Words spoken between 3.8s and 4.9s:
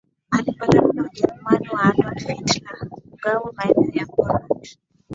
ya Poland